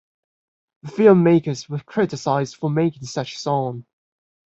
[0.81, 3.85] The filmmakers were criticized for making such song.